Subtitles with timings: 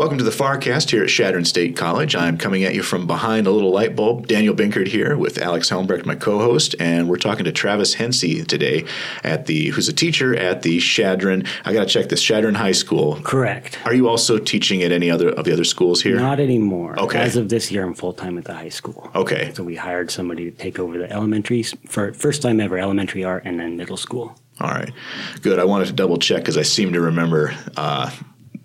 [0.00, 2.16] Welcome to the Farcast here at Chadron State College.
[2.16, 4.28] I'm coming at you from behind a little light bulb.
[4.28, 8.86] Daniel Binkard here with Alex Helmbrecht, my co-host, and we're talking to Travis Hencey today
[9.24, 11.44] at the who's a teacher at the Chadron.
[11.66, 13.20] I got to check this Chadron High School.
[13.24, 13.78] Correct.
[13.84, 16.16] Are you also teaching at any other of the other schools here?
[16.16, 16.98] Not anymore.
[16.98, 17.18] Okay.
[17.18, 19.10] As of this year, I'm full time at the high school.
[19.14, 19.52] Okay.
[19.52, 23.42] So we hired somebody to take over the elementary for first time ever elementary art
[23.44, 24.34] and then middle school.
[24.60, 24.92] All right,
[25.40, 25.58] good.
[25.58, 27.54] I wanted to double check because I seem to remember.
[27.76, 28.10] Uh,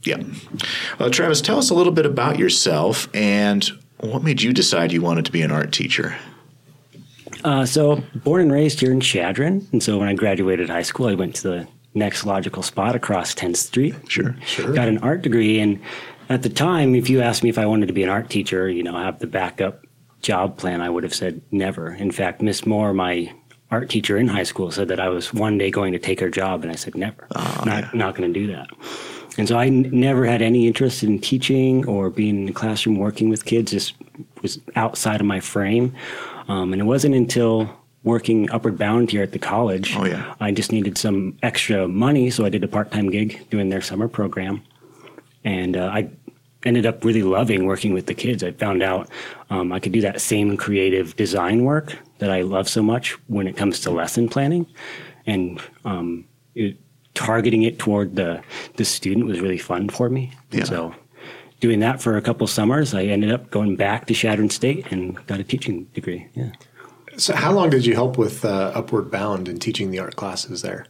[0.05, 0.23] yeah.
[0.99, 3.69] Uh, Travis, tell us a little bit about yourself and
[3.99, 6.15] what made you decide you wanted to be an art teacher.
[7.43, 11.07] Uh, so born and raised here in Chadron, and so when I graduated high school,
[11.07, 13.95] I went to the next logical spot across 10th Street.
[14.07, 14.35] Sure.
[14.45, 14.73] Sure.
[14.73, 15.79] Got an art degree, and
[16.29, 18.67] at the time, if you asked me if I wanted to be an art teacher,
[18.67, 19.85] you know, have the backup
[20.21, 21.93] job plan, I would have said never.
[21.93, 23.31] In fact, Miss Moore, my
[23.69, 26.29] art teacher in high school, said that I was one day going to take her
[26.29, 27.27] job, and I said never.
[27.33, 27.89] not yeah.
[27.93, 28.67] not going to do that.
[29.37, 32.97] And so I n- never had any interest in teaching or being in the classroom
[32.97, 33.71] working with kids.
[33.71, 33.93] Just
[34.41, 35.93] was outside of my frame.
[36.47, 37.69] Um, and it wasn't until
[38.03, 40.35] working Upward Bound here at the college, Oh, yeah.
[40.39, 44.07] I just needed some extra money, so I did a part-time gig doing their summer
[44.07, 44.61] program,
[45.43, 46.11] and uh, I
[46.65, 48.43] ended up really loving working with the kids.
[48.43, 49.09] I found out
[49.49, 53.47] um, I could do that same creative design work that I love so much when
[53.47, 54.67] it comes to lesson planning,
[55.25, 56.77] and um, it,
[57.15, 58.41] targeting it toward the
[58.75, 60.31] the student was really fun for me.
[60.51, 60.63] Yeah.
[60.65, 60.95] So.
[61.61, 65.15] Doing that for a couple summers, I ended up going back to Chadron State and
[65.25, 66.27] got a teaching degree.
[66.35, 66.51] Yeah.
[67.17, 70.61] So, how long did you help with uh, Upward Bound and teaching the art classes
[70.61, 70.85] there?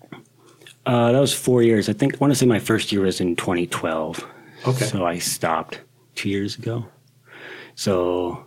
[0.85, 1.87] Uh, that was four years.
[1.87, 4.25] I think I want to say my first year was in 2012.
[4.67, 4.85] Okay.
[4.85, 5.79] So I stopped
[6.15, 6.85] two years ago.
[7.75, 8.43] So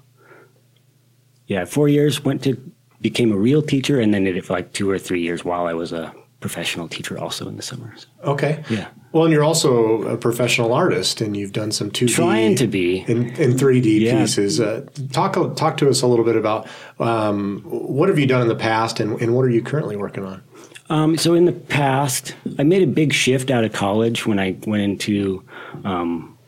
[1.47, 2.25] yeah, four years.
[2.25, 2.57] Went to
[3.01, 5.67] became a real teacher, and then did it for like two or three years while
[5.67, 8.07] I was a professional teacher, also in the summers.
[8.23, 8.63] Okay.
[8.71, 8.89] Yeah.
[9.13, 13.01] Well, and you're also a professional artist, and you've done some 2D, Trying to be.
[13.09, 14.21] in, in 3D Yeah.
[14.21, 14.61] pieces.
[14.61, 16.69] Uh, talk talk to us a little bit about
[17.01, 20.25] um, what have you done in the past, and, and what are you currently working
[20.25, 20.43] on?
[20.91, 24.57] Um, so in the past, I made a big shift out of college when I
[24.67, 25.43] went into
[25.85, 26.39] um,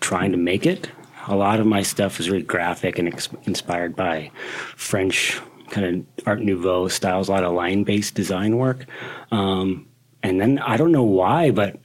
[0.00, 0.88] trying to make it.
[1.26, 4.30] A lot of my stuff was really graphic and ex- inspired by
[4.76, 5.40] French
[5.70, 8.86] kind of Art Nouveau styles, a lot of line-based design work.
[9.30, 9.86] Um,
[10.22, 11.78] and then I don't know why, but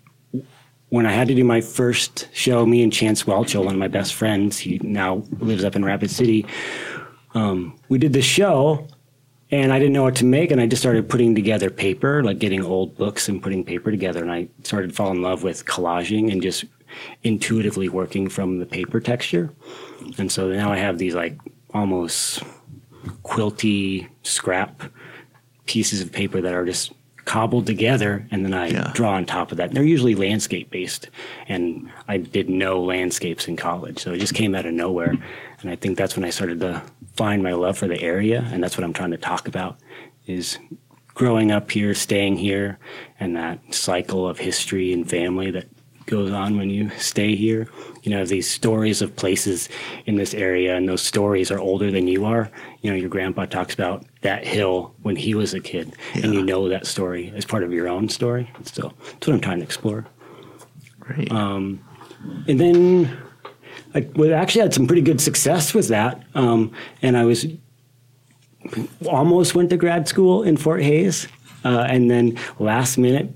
[0.89, 3.87] when I had to do my first show, me and Chance Welchel, one of my
[3.87, 6.45] best friends, he now lives up in Rapid City.
[7.33, 8.87] Um, we did this show,
[9.49, 12.37] and I didn't know what to make, and I just started putting together paper, like
[12.37, 14.21] getting old books and putting paper together.
[14.21, 16.65] And I started falling in love with collaging and just
[17.23, 19.51] intuitively working from the paper texture.
[20.19, 21.39] And so now I have these like
[21.73, 22.43] almost
[23.23, 24.83] quilty scrap
[25.65, 26.91] pieces of paper that are just
[27.25, 28.91] cobbled together and then I Yeah.
[28.93, 29.69] draw on top of that.
[29.69, 31.09] And they're usually landscape based
[31.47, 33.99] and I did no landscapes in college.
[33.99, 35.17] So it just came out of nowhere.
[35.61, 36.81] And I think that's when I started to
[37.15, 39.77] find my love for the area and that's what I'm trying to talk about
[40.27, 40.57] is
[41.13, 42.77] growing up here, staying here
[43.19, 45.67] and that cycle of history and family that
[46.05, 47.67] goes on when you stay here.
[48.03, 49.69] You know, these stories of places
[50.05, 52.49] in this area, and those stories are older than you are.
[52.81, 56.43] You know, your grandpa talks about that hill when he was a kid, and you
[56.43, 58.51] know that story as part of your own story.
[58.63, 60.05] So that's what I'm trying to explore.
[60.99, 61.31] Great.
[61.31, 63.17] And then
[63.93, 63.99] I
[64.31, 66.23] actually had some pretty good success with that.
[66.35, 66.71] Um,
[67.01, 67.45] and I was
[69.07, 71.27] almost went to grad school in Fort Hays.
[71.65, 73.33] Uh, and then last minute,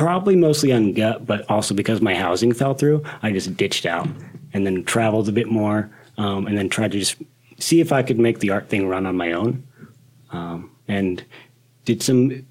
[0.00, 4.08] probably mostly on gut, but also because my housing fell through, I just ditched out
[4.54, 7.16] and then traveled a bit more um, and then tried to just
[7.58, 9.62] see if I could make the art thing run on my own.
[10.30, 11.22] Um, and
[11.84, 12.46] did some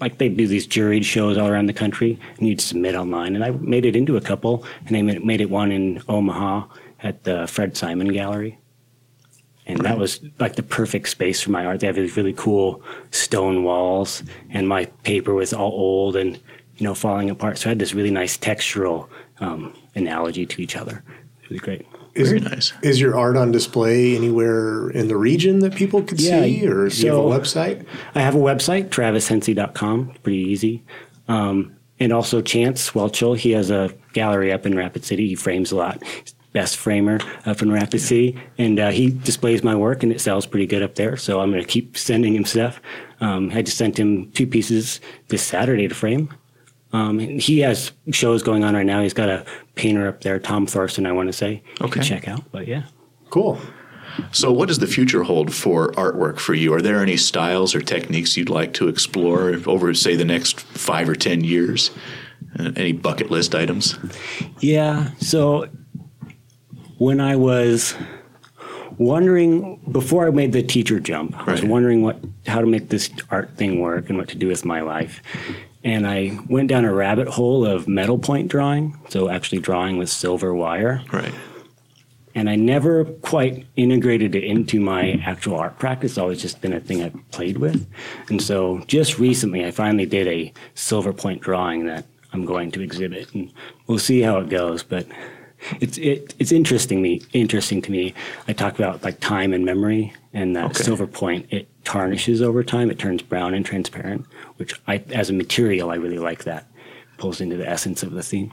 [0.00, 3.34] like they do these juried shows all around the country, and you'd submit online.
[3.34, 6.64] And I made it into a couple, and I made, made it one in Omaha
[7.02, 8.58] at the Fred Simon Gallery.
[9.66, 11.80] And that was like the perfect space for my art.
[11.80, 16.40] They have these really cool stone walls, and my paper was all old and
[16.76, 17.58] you know falling apart.
[17.58, 19.08] So I had this really nice textural
[19.40, 21.02] um, analogy to each other.
[21.42, 21.86] It was great.
[22.14, 22.72] Is, Very nice.
[22.82, 26.88] Is your art on display anywhere in the region that people could Yeah, see, or
[26.88, 27.84] do you have so- a website?
[28.14, 30.10] I have a website, travishencey.com.
[30.10, 30.84] It's pretty easy.
[31.28, 35.26] Um, and also Chance Welchel, he has a gallery up in Rapid City.
[35.28, 36.02] He frames a lot.
[36.04, 38.40] He's best framer up in Rapid City.
[38.58, 41.16] And uh, he displays my work and it sells pretty good up there.
[41.16, 42.80] So I'm going to keep sending him stuff.
[43.20, 46.32] Um, I just sent him two pieces this Saturday to frame.
[46.94, 49.02] Um, he has shows going on right now.
[49.02, 49.44] He's got a
[49.74, 51.54] painter up there, Tom Thorson, I want to say.
[51.80, 51.94] You Okay.
[51.94, 52.44] can check out.
[52.52, 52.84] But yeah.
[53.30, 53.58] Cool.
[54.30, 56.72] So, what does the future hold for artwork for you?
[56.72, 61.08] Are there any styles or techniques you'd like to explore over, say, the next five
[61.08, 61.90] or ten years?
[62.60, 63.98] Uh, Any bucket list items?
[64.60, 65.10] Yeah.
[65.18, 65.66] So
[66.98, 67.96] when I was
[68.98, 71.70] wondering before I made the teacher jump, I was Right.
[71.70, 74.80] wondering what how to make this art thing work and what to do with my
[74.80, 75.20] life.
[75.84, 80.08] And I went down a rabbit hole of metal point drawing, so actually drawing with
[80.08, 81.02] silver wire.
[81.12, 81.34] Right.
[82.34, 86.12] And I never quite integrated it into my actual art practice.
[86.12, 87.86] It's always just been a thing I've played with.
[88.28, 92.80] And so just recently, I finally did a silver point drawing that I'm going to
[92.80, 93.52] exhibit, and
[93.86, 94.82] we'll see how it goes.
[94.82, 95.06] But
[95.80, 98.14] it's it, it's interesting me interesting to me.
[98.48, 100.82] I talk about like time and memory, and that Okay.
[100.82, 102.90] silver point it tarnishes over time.
[102.90, 104.26] It turns brown and transparent,
[104.56, 106.66] which I as a material I really like that.
[107.18, 108.52] Pulls into the essence of the theme.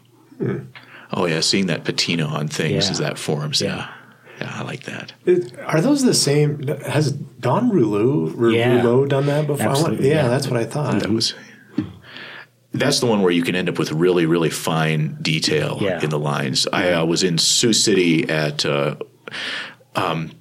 [1.13, 2.91] Oh yeah, seeing that patina on things Yeah.
[2.91, 3.61] as that forms.
[3.61, 3.75] Yeah.
[3.75, 3.87] Yeah.
[4.41, 4.51] yeah.
[4.59, 5.13] I like that.
[5.25, 6.67] It- Are those the same?
[6.85, 8.77] Has Don Rouleau, R- Yeah.
[8.81, 9.73] Rouleau done that before?
[9.73, 10.27] Want- yeah, yeah.
[10.27, 10.99] that's what I thought.
[10.99, 11.33] That was.
[12.73, 16.01] That's the one where you can end up with really, really fine detail Yeah.
[16.01, 16.67] in the lines.
[16.71, 18.95] I uh, was in Sioux City at uh,
[19.95, 20.31] um,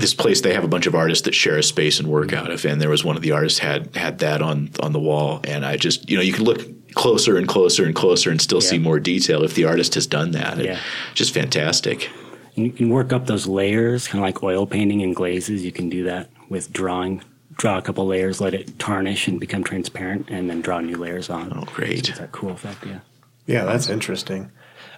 [0.00, 0.40] this place.
[0.40, 2.80] They have a bunch of artists that share a space and work out of, and
[2.80, 5.76] there was one of the artists had had that on on the wall, and I
[5.76, 6.60] just you know you can look
[6.94, 10.32] closer and closer and closer and still see more detail if the artist has done
[10.32, 10.58] that.
[10.58, 10.78] It- Yeah.
[11.14, 12.10] just fantastic.
[12.56, 15.64] And you can work up those layers, kind of like oil painting and glazes.
[15.64, 17.22] You can do that with drawing.
[17.56, 21.30] Draw a couple layers, let it tarnish and become transparent, and then draw new layers
[21.30, 21.52] on.
[21.54, 22.08] Oh, great.
[22.08, 23.00] It's that cool effect, yeah.
[23.46, 24.50] Yeah, that's interesting.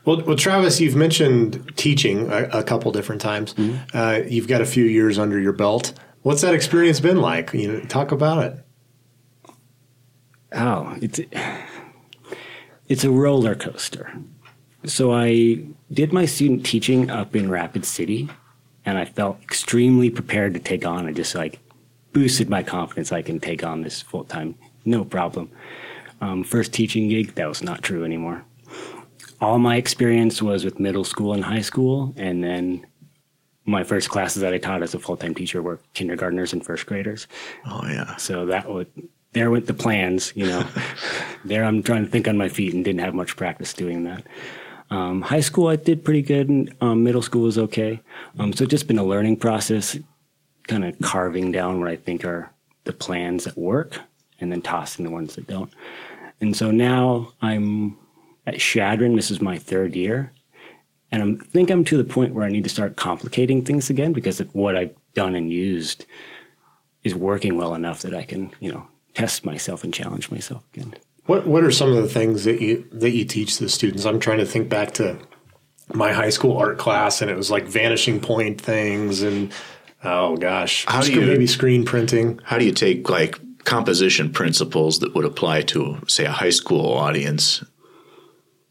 [0.04, 3.54] Well, well, Travis, you've mentioned teaching a, a couple different times.
[3.54, 3.96] Mm-hmm.
[3.96, 5.93] Uh, you've got a few years under your belt.
[6.22, 7.52] What's that experience been like?
[7.52, 8.64] You know, talk about it.
[10.52, 11.20] Oh, it's
[12.88, 14.12] it's a roller coaster.
[14.84, 18.28] So I did my student teaching up in Rapid City,
[18.84, 21.06] and I felt extremely prepared to take on.
[21.06, 21.60] I just like
[22.12, 23.12] boosted my confidence.
[23.12, 25.50] I can take on this full time, no problem.
[26.20, 28.44] Um, first teaching gig, that was not true anymore.
[29.43, 32.87] All my experience was with middle school and high school, and then
[33.65, 36.87] my first classes that I taught as a full time teacher were kindergartners and first
[36.87, 37.27] graders.
[37.67, 38.17] Oh yeah.
[38.17, 38.89] So that would
[39.33, 40.65] there went the plans, you know.
[41.44, 44.25] there I'm trying to think on my feet and didn't have much practice doing that.
[44.91, 48.00] Um, high school I did pretty good, and um, middle school was okay.
[48.38, 49.99] Um, so it's just been a learning process,
[50.69, 52.50] kind of carving down what I think are
[52.85, 53.99] the plans that work,
[54.41, 55.73] and then tossing the ones that don't.
[56.41, 57.97] And so now I'm
[58.47, 59.17] at Chadron.
[59.17, 60.33] This is my third year,
[61.11, 64.12] and I think I'm to the point where I need to start complicating things again
[64.12, 66.06] because of what I've done and used
[67.05, 70.94] is working well enough that I can, you know, test myself and challenge myself again.
[71.27, 74.05] What What are some of the things that you that you teach the students?
[74.05, 75.19] I'm trying to think back to
[75.95, 79.53] my high school art class, and it was like vanishing point things, and
[80.03, 82.41] oh gosh, How do you- maybe screen printing?
[82.45, 86.93] How do you take like composition principles that would apply to, say, a high school
[86.93, 87.62] audience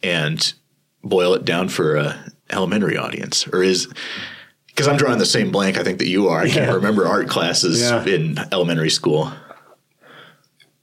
[0.03, 0.53] and
[1.03, 3.47] boil it down for a elementary audience?
[3.47, 3.87] Or is
[4.67, 6.39] because I'm drawing the same blank I think that you are.
[6.41, 6.75] I can't Yeah.
[6.75, 8.05] remember art classes Yeah.
[8.05, 9.31] in elementary school.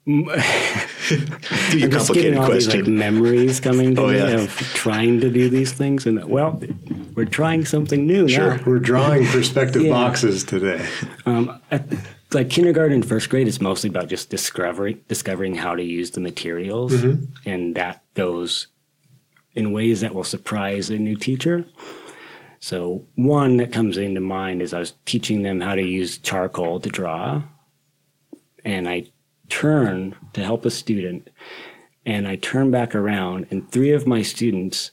[0.06, 2.96] Give you a Just getting complicated all these like question.
[2.96, 4.26] memories coming to Oh, me yeah.
[4.40, 6.62] of trying to do these things, and well,
[7.14, 8.56] we're trying something new Sure.
[8.56, 8.62] now.
[8.64, 9.90] We're drawing perspective Yeah.
[9.92, 10.84] boxes today.
[11.26, 11.80] Um, I,
[12.32, 16.20] like kindergarten and first grade is mostly about just discovering discovering how to use the
[16.20, 16.94] materials,
[17.44, 18.68] and that goes
[19.54, 21.64] in ways that will surprise a new teacher.
[22.60, 26.80] So one that comes into mind is I was teaching them how to use charcoal
[26.80, 27.42] to draw,
[28.64, 29.06] and I
[29.48, 31.30] turn to help a student,
[32.04, 34.90] and I turn back around, and three of my students.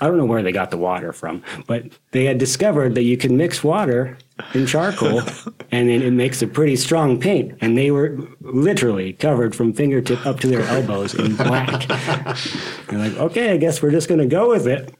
[0.00, 3.16] I don't know where they got the water from, but they had discovered that you
[3.16, 4.18] can mix water
[4.52, 5.20] in charcoal
[5.72, 7.56] and then it makes a pretty strong paint.
[7.62, 11.86] And they were literally covered from fingertip up to their elbows in black.
[12.88, 14.94] They're like, okay, I guess we're just going to go with it.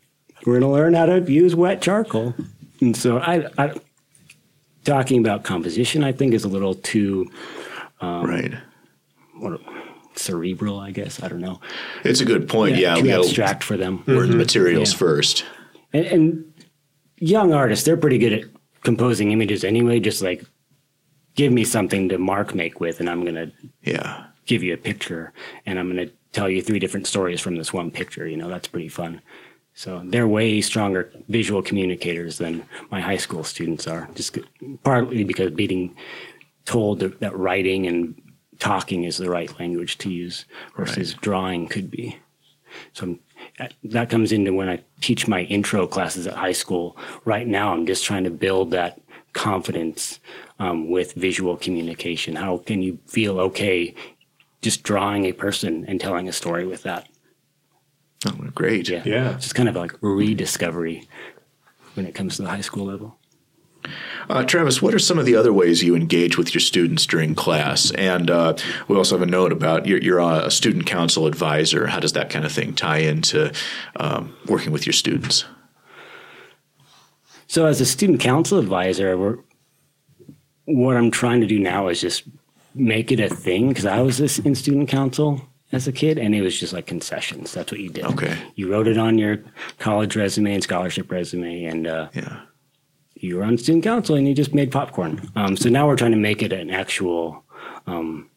[0.47, 2.35] We're going to learn how to use wet charcoal.
[2.81, 3.75] And so I, I,
[4.85, 7.31] talking about composition, I think is a little too
[8.01, 8.55] um, right.
[9.39, 9.61] what,
[10.19, 11.23] cerebral, I guess.
[11.23, 11.61] I don't know.
[12.05, 12.77] It's a good point.
[12.77, 14.03] Yeah, too we got abstract for them.
[14.07, 14.39] learn the mm-hmm.
[14.39, 14.99] materials Yeah.
[14.99, 15.45] first.
[15.93, 16.55] And, and
[17.19, 18.45] young artists, they're pretty good at
[18.83, 20.01] composing images anyway.
[20.01, 20.45] Just like,
[21.35, 24.25] give me something to mark make with, and I'm going to Yeah.
[24.47, 25.33] give you a picture,
[25.65, 28.27] and I'm going to tell you three different stories from this one picture.
[28.27, 29.21] You know, that's pretty fun.
[29.75, 34.09] So they're way stronger visual communicators than my high school students are.
[34.15, 34.39] Just
[34.83, 35.95] partly because being
[36.65, 38.21] told that, that writing and
[38.59, 40.45] talking is the right language to use
[40.77, 42.19] versus drawing could be.
[42.93, 43.21] So I'm,
[43.59, 46.97] that- that comes into when I teach my intro classes at high school.
[47.25, 49.01] Right now, I'm just trying to build that
[49.33, 50.19] confidence
[50.59, 52.35] um, with visual communication.
[52.37, 53.95] How can you feel okay
[54.63, 57.09] just drawing a person and telling a story with that?
[58.27, 58.89] Oh, great.
[58.89, 59.35] Yeah, Yeah.
[59.35, 61.07] It's just kind of like rediscovery
[61.95, 63.19] when it comes to the high school level.
[64.29, 67.35] Uh, Travis, what are some of the other ways you engage with your students during
[67.35, 67.91] class?
[67.93, 68.57] And uh,
[68.89, 71.87] we also have a note about you're, you're a student council advisor.
[71.87, 73.53] How does that kind of thing tie into
[73.97, 75.45] um, working with your students?
[77.49, 79.39] So, as a student council advisor, we're,
[80.65, 82.25] what I'm trying to do now is just
[82.75, 86.35] make it a thing because I was this in student council as a kid, and
[86.35, 87.53] it was just like concessions.
[87.53, 88.05] That's what you did.
[88.05, 88.37] Okay.
[88.55, 89.39] You wrote it on your
[89.79, 92.41] college resume and scholarship resume, and uh, Yeah.
[93.17, 95.31] You were on student council, and you just made popcorn.
[95.37, 97.45] Um, so now we're trying to make it an actual
[97.87, 98.31] um,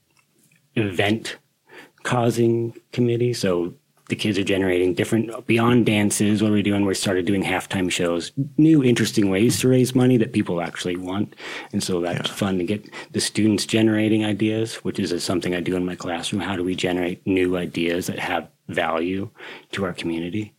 [0.76, 1.38] event
[2.04, 3.34] causing committee.
[3.34, 3.74] So
[4.08, 6.42] the kids are generating different beyond dances.
[6.42, 6.84] What are we doing?
[6.84, 11.36] We started doing halftime shows, new interesting ways to raise money that people actually want,
[11.72, 15.76] and so that's fun to get the students generating ideas, which is something I do
[15.76, 16.42] in my classroom.
[16.42, 19.30] How do we generate new ideas that have value
[19.74, 20.54] to our community?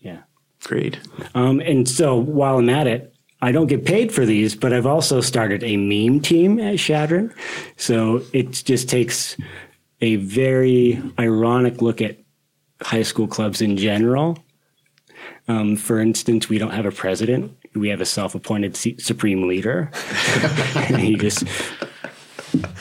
[0.00, 0.22] Yeah.
[0.64, 0.98] Great.
[1.34, 3.13] Um, and so while I'm at it,
[3.44, 7.30] I don't get paid for these, but I've also started a meme team at Chadron.
[7.76, 9.36] So it just takes
[10.00, 12.16] a very ironic look at
[12.80, 14.38] high school clubs in general.
[15.46, 17.54] Um, for instance, we don't have a president.
[17.74, 19.90] We have a self-appointed supreme leader.
[20.76, 21.44] and he just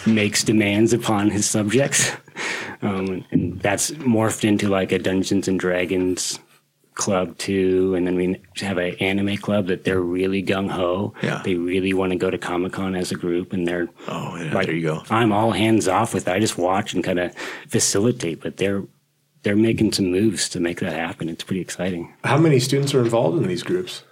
[0.07, 2.13] makes demands upon his subjects.
[2.81, 6.39] Um, and that's morphed into like a Dungeons and Dragons
[6.95, 11.13] club too, and then we have an anime club that they're really gung ho.
[11.21, 11.41] Yeah.
[11.43, 14.53] They really want to go to Comic Con as a group, and they're Oh, yeah,
[14.53, 15.03] like, there you go.
[15.09, 16.31] I'm all hands off with it.
[16.31, 17.33] I just watch and kind of
[17.67, 18.83] facilitate, but they're
[19.43, 21.27] they're making some moves to make that happen.
[21.29, 22.13] It's pretty exciting.
[22.23, 24.03] How many students are involved in these groups?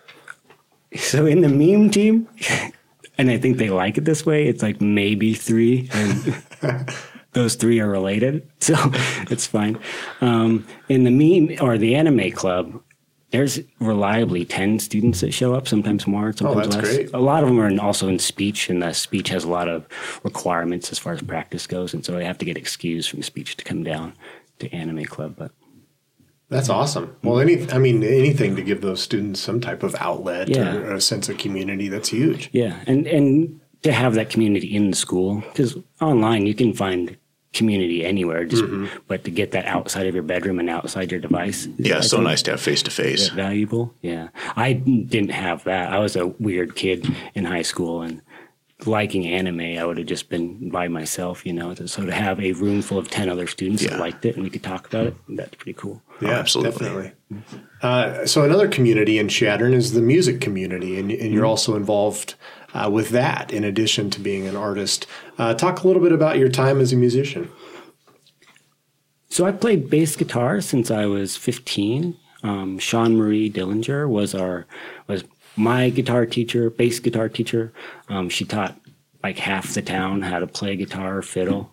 [0.97, 2.27] So in the meme team,
[3.17, 4.47] and I think they like it this way.
[4.47, 6.43] It's like maybe three, and
[7.33, 8.75] those three are related, so
[9.29, 9.79] it's fine.
[10.21, 12.81] Um, in the meme or the anime club,
[13.31, 16.95] there's reliably ten students that show up, sometimes more, sometimes that's less.
[16.95, 17.13] great.
[17.13, 19.69] A lot of them are in, also in speech, and the speech has a lot
[19.69, 19.85] of
[20.23, 23.55] requirements as far as practice goes, and so I have to get excused from speech
[23.57, 24.13] to come down
[24.59, 25.35] to anime club.
[25.37, 25.51] But
[26.49, 27.15] That's awesome.
[27.23, 30.75] Well, any, I mean, anything to give those students some type of outlet Yeah.
[30.75, 32.49] or, a sense of community, that's huge.
[32.51, 37.17] Yeah, and and to have that community in the school because online you can find
[37.53, 38.45] community anywhere.
[38.45, 38.63] Just
[39.07, 41.67] but to get that outside of your bedroom and outside your device.
[41.77, 43.29] Yeah, I so nice to have face to face.
[43.29, 43.93] Valuable.
[44.01, 45.91] Yeah, I didn't have that.
[45.91, 48.21] I was a weird kid in high school and.
[48.87, 51.75] Liking anime, I would have just been by myself, you know.
[51.75, 53.91] So to have a room full of ten other students Yeah.
[53.91, 56.01] that liked it and we could talk about it, that's pretty cool.
[56.19, 56.87] Yeah, absolutely.
[56.87, 57.11] Definitely.
[57.83, 62.33] Uh, so another community in Chadron is the music community, and, and you're also involved
[62.73, 65.07] uh, with that in addition to being an artist.
[65.37, 67.51] Uh, talk a little bit about your time as a musician.
[69.29, 72.17] So I played bass guitar since I was 15.
[72.43, 74.65] Um, Sean Marie Dillinger was our
[75.07, 75.23] was
[75.55, 77.71] my guitar teacher, bass guitar teacher.
[78.09, 78.77] Um, she taught
[79.23, 81.71] like half the town how to play guitar or fiddle.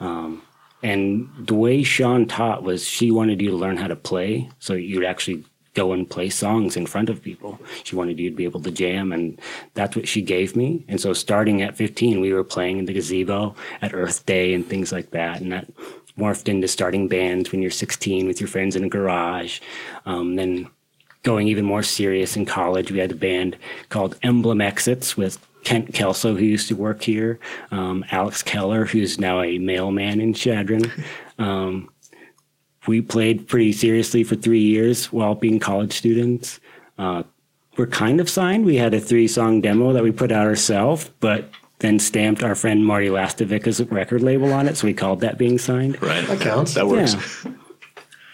[0.00, 0.42] Um,
[0.82, 4.74] and the way Sean taught was she wanted you to learn how to play, so
[4.74, 5.44] you'd actually
[5.76, 7.60] go and play songs in front of people.
[7.84, 9.38] She wanted you to be able to jam, and
[9.74, 10.84] that's what she gave me.
[10.88, 14.66] And so, starting at 15, we were playing in the gazebo at Earth Day and
[14.66, 15.68] things like that, and that
[16.18, 19.60] morphed into starting bands when you're 16 with your friends in a garage.
[20.06, 20.68] Um, then
[21.22, 23.56] going even more serious in college, we had a band
[23.90, 27.38] called Emblem Exits with Kent Kelso, who used to work here,
[27.70, 30.90] um, Alex Keller, who's now a mailman in Chadron.
[31.38, 31.90] Um,
[32.86, 36.60] we played pretty seriously for three years while being college students.
[36.98, 37.22] Uh,
[37.76, 38.64] we're kind of signed.
[38.64, 41.50] We had a three song demo that we put out ourselves, but
[41.80, 45.58] then stamped our friend Marty Lastovic record label on it, so we called that being
[45.58, 46.00] signed.
[46.02, 46.26] Right.
[46.26, 46.72] That counts.
[46.74, 47.14] That works.
[47.44, 47.52] Yeah.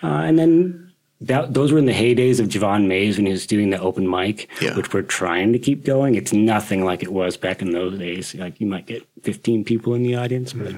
[0.04, 3.46] Uh, and then that, those were in the heydays of Javon Mays when he was
[3.46, 4.76] doing the open mic, Yeah.
[4.76, 6.14] which we're trying to keep going.
[6.14, 8.34] It's nothing like it was back in those days.
[8.34, 10.52] Like you might get 15 people in the audience.
[10.52, 10.74] But,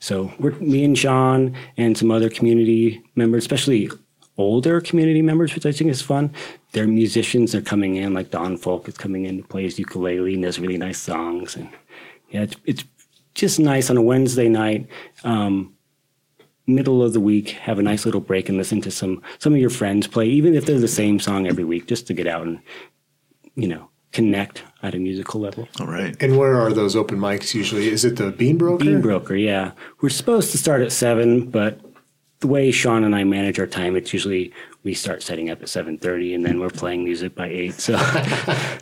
[0.00, 3.90] So we're me and Sean and some other community members, especially
[4.38, 6.32] older community members, which I think is fun.
[6.72, 7.52] They're musicians.
[7.52, 10.98] They're coming in, like Don Folk is coming in, plays ukulele and does really nice
[10.98, 11.54] songs.
[11.54, 11.68] And
[12.30, 12.84] yeah, it's, it's
[13.34, 14.88] just nice on a Wednesday night.
[15.22, 15.74] Um,
[16.66, 19.58] middle of the week, have a nice little break and listen to some some of
[19.58, 22.46] your friends play, even if they're the same song every week, just to get out
[22.46, 22.60] and
[23.54, 25.68] you know connect at a musical level.
[25.78, 26.16] All right.
[26.20, 27.88] And where are those open mics usually?
[27.88, 28.84] Is it the Bean Broker?
[28.84, 31.80] Bean Broker, yeah, we're supposed to start at seven, but
[32.40, 34.52] the way Sean and I manage our time, it's usually
[34.82, 37.74] we start setting up at seven thirty, and then we're playing music by eight.
[37.74, 37.98] So.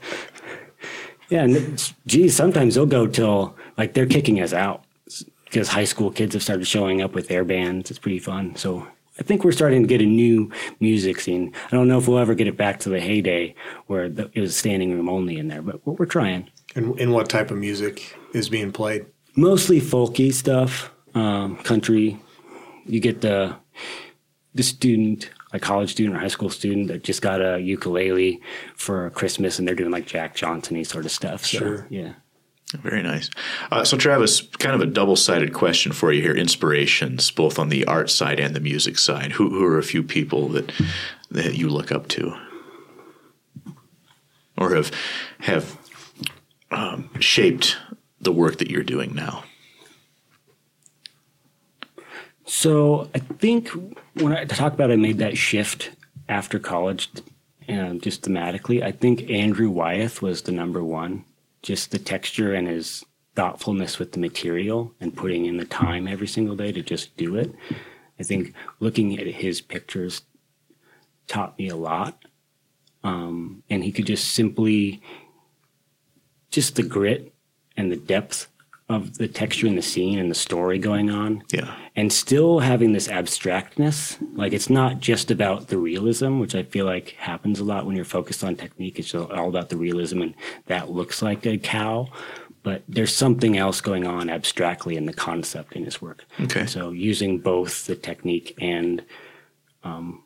[1.29, 4.85] Yeah, and it's, geez, sometimes they'll go till like they're kicking us out
[5.45, 7.91] because high school kids have started showing up with their bands.
[7.91, 8.57] It's pretty fun.
[8.57, 8.87] So
[9.19, 11.53] I think we're starting to get a new music scene.
[11.67, 13.55] I don't know if we'll ever get it back to the heyday
[13.87, 16.49] where the, it was standing room only in there, but we're, we're trying.
[16.77, 19.07] And, and what type of music is being played?
[19.37, 22.19] Mostly folky stuff, um, country.
[22.87, 23.57] You get the
[24.55, 28.41] the student, like college student or high school student that just got a ukulele
[28.75, 31.45] for Christmas, and they're doing like Jack Johnson sort of stuff.
[31.45, 31.87] So, Sure.
[31.91, 32.15] yeah.
[32.75, 33.31] Very nice.
[33.71, 37.71] Uh, so, Travis, kind of a double sided question for you here inspirations, both on
[37.71, 39.33] the art side and the music side.
[39.33, 40.71] Who, who are a few people that,
[41.31, 42.37] that you look up to?
[44.59, 44.91] Or have,
[45.41, 45.79] have
[46.71, 47.79] um, shaped
[48.21, 49.45] the work that you're doing now?
[52.45, 53.71] So I think
[54.15, 55.91] when I talk about I made that shift
[56.29, 57.11] after college,
[57.67, 61.25] and just thematically, I think Andrew Wyeth was the number one.
[61.63, 66.27] Just the texture and his thoughtfulness with the material and putting in the time every
[66.27, 67.55] single day to just do it.
[68.19, 70.23] I think looking at his pictures
[71.27, 72.25] taught me a lot.
[73.05, 75.01] Um, and he could just simply,
[76.51, 77.33] just the grit
[77.77, 78.49] and the depth
[78.89, 81.75] of the texture in the scene and the story going on Yeah.
[81.95, 84.17] and still having this abstractness.
[84.35, 87.97] Like it's not just about the realism, which I feel like happens a lot when
[87.97, 88.99] you're focused on technique.
[88.99, 90.35] It's all about the realism, and
[90.67, 92.09] that looks like a cow.
[92.63, 96.25] But there's something else going on abstractly in the concept in his work.
[96.41, 96.65] Okay.
[96.67, 99.05] So using both the technique and
[99.85, 100.25] um,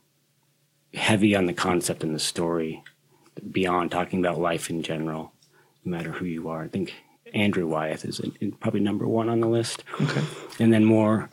[0.95, 2.83] heavy on the concept and the story,
[3.51, 5.33] beyond talking about life in general,
[5.85, 6.63] no matter who you are.
[6.63, 6.95] I think
[7.35, 10.23] Andrew Wyeth is in- probably number one on the list Okay.
[10.61, 11.31] and then more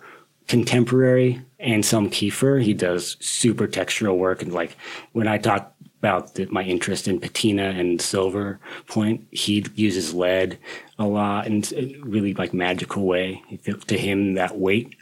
[0.48, 2.62] contemporary Anselm Kiefer.
[2.62, 4.75] He does super textural work, and like
[5.12, 10.58] when I talk about the, my interest in patina and silver point, he uses lead
[10.98, 13.41] a lot in a really like magical way.
[13.88, 14.96] To him, that weight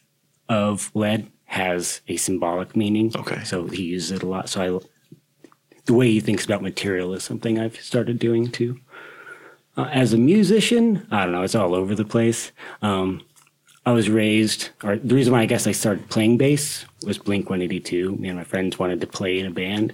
[0.49, 3.11] of lead has a symbolic meaning.
[3.15, 3.43] Okay.
[3.43, 4.49] so he uses it a lot.
[4.49, 5.47] So I,
[5.85, 8.79] the way he thinks about material is something I've started doing too.
[9.77, 12.51] Uh, as a musician, I don't know, it's all over the place.
[12.81, 13.21] Um,
[13.85, 17.49] I was raised, or the reason why I guess I started playing bass was Blink
[17.49, 18.15] 182.
[18.15, 19.93] Me and my friends wanted to play in a band.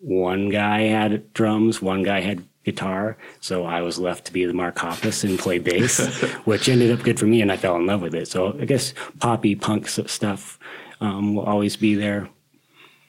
[0.00, 4.52] One guy had drums, one guy had guitar, so I was left to be the
[4.52, 7.86] Mark Hoppus and play bass, which ended up good for me, and I fell in
[7.86, 8.26] love with it.
[8.26, 10.58] So I guess poppy punk stuff
[11.00, 12.28] um, will always be there.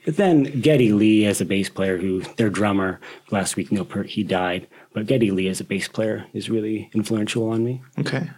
[0.05, 2.99] But then Geddy Lee as a bass player, who their drummer
[3.31, 4.67] last week, Neil Peart, he died.
[4.93, 7.81] But Geddy Lee as a bass player is really influential on me.
[7.99, 8.29] Okay.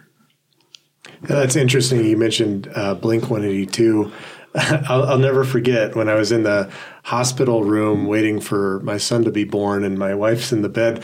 [1.22, 2.04] That's interesting.
[2.04, 4.12] You mentioned uh, Blink 182.
[4.54, 6.70] I'll, I'll never forget when I was in the
[7.04, 11.02] hospital room waiting for my son to be born, and my wife's in the bed.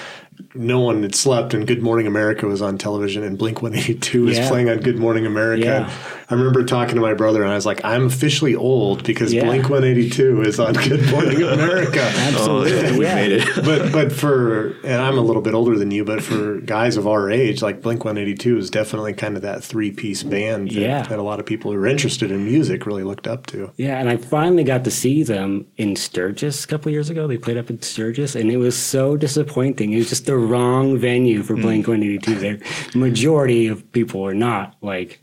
[0.55, 4.39] No one had slept, and Good Morning America was on television, and Blink 182 was
[4.39, 4.49] Yeah.
[4.49, 5.65] playing on Good Morning America.
[5.65, 5.91] Yeah.
[6.31, 9.45] I remember talking to my brother, and I was like, I'm officially old because Yeah.
[9.45, 12.01] Blink 182 is on Good Morning America.
[12.37, 12.63] Oh,
[12.99, 13.15] we yeah.
[13.15, 13.49] made it.
[13.65, 17.07] but but for and I'm a little bit older than you, but for guys of
[17.07, 21.03] our age, like Blink 182 is definitely kind of that three piece band that, Yeah.
[21.03, 23.71] that a lot of people who are interested in music really looked up to.
[23.77, 27.27] Yeah, and I finally got to see them in Sturgis a couple years ago.
[27.27, 29.93] They played up in Sturgis, and it was so disappointing.
[29.93, 31.93] It was just the wrong venue for Blink hmm.
[31.93, 32.59] 182.
[32.93, 35.21] The majority of people are not like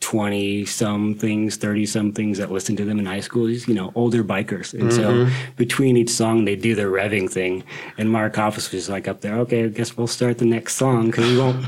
[0.00, 3.72] 20 some things, 30 some things that listen to them in high school, These, you
[3.72, 4.78] know, older bikers.
[4.78, 5.54] And so mm-hmm.
[5.56, 7.64] between each song, they do their revving thing.
[7.96, 11.06] And Mark Hoppus was like up there, okay, I guess we'll start the next song
[11.06, 11.64] because we won't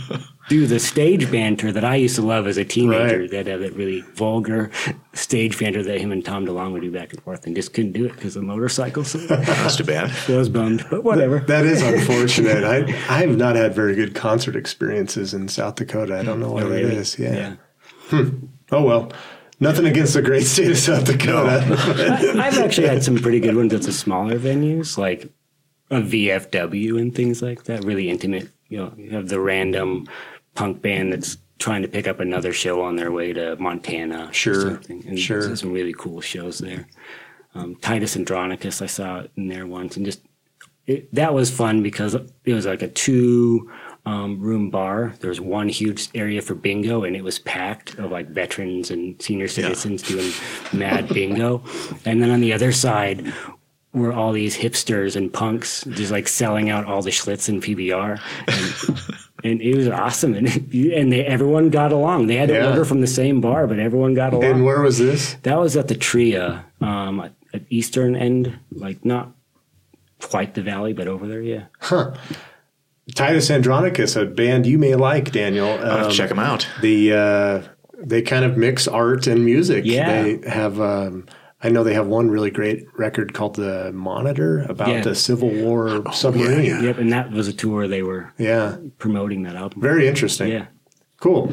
[0.49, 3.21] do the stage banter that I used to love as a teenager.
[3.21, 3.31] Right.
[3.31, 4.71] That had that really vulgar
[5.15, 7.93] stage banter that him and Tom DeLonge would do back and forth and just couldn't
[7.93, 9.13] do it because of motorcycles.
[9.29, 10.13] That's too bad.
[10.29, 11.39] I was bummed, but whatever.
[11.41, 12.63] That is unfortunate.
[12.65, 16.19] I I have not had very good concert experiences in South Dakota.
[16.19, 16.97] I don't know mm, what it Really?
[16.97, 17.19] is.
[17.19, 17.35] Yeah.
[17.35, 17.57] yeah.
[18.11, 18.29] Hmm.
[18.71, 19.13] Oh well.
[19.61, 21.65] Nothing against the great state of South Dakota.
[22.37, 25.33] I- I've actually had some pretty good ones at the smaller venues, like
[25.91, 27.85] a VFW and things like that.
[27.85, 28.49] Really intimate.
[28.69, 30.09] You know, you have the random
[30.55, 34.29] punk band that's trying to pick up another show on their way to Montana.
[34.29, 35.05] or Sure, something.
[35.07, 35.47] And sure.
[35.47, 36.87] there's some really cool shows there.
[37.55, 40.21] Um, Titus Andronicus, I saw it in there once, and just
[40.87, 43.71] it, that was fun because it was like a two
[44.07, 45.15] um, room bar.
[45.21, 49.21] There was one huge area for bingo, and it was packed of like veterans and
[49.23, 50.31] senior citizens doing
[50.73, 51.63] mad bingo.
[52.05, 53.33] And then on the other side
[53.93, 58.21] were all these hipsters and punks just like selling out all the Schlitz and PBR.
[58.49, 60.35] And, and it was awesome.
[60.35, 62.27] And, and they, everyone got along.
[62.27, 62.71] They had to Yeah.
[62.71, 64.45] order from the same bar, but everyone got along.
[64.45, 65.35] and where was this?
[65.43, 69.31] That was at the Tria, um, at, at eastern end, like not
[70.23, 71.43] quite the valley, but over there.
[71.43, 71.65] Yeah.
[71.81, 72.15] Huh.
[73.15, 75.69] Titus Andronicus, a band you may like, Daniel.
[75.69, 76.67] I'll have Um, to check them out.
[76.81, 77.63] the uh,
[78.03, 79.85] they kind of mix art and music.
[79.85, 80.23] Yeah.
[80.23, 80.81] They have.
[80.81, 81.27] Um,
[81.65, 85.01] I know they have one really great record called the Monitor about Yeah.
[85.01, 86.65] the Civil War submarine.
[86.67, 86.83] yeah.
[86.83, 88.77] Yep, and that was a tour they were yeah.
[88.99, 89.81] promoting that album.
[89.81, 90.53] Very interesting.
[90.53, 90.67] Yeah.
[91.21, 91.53] Cool.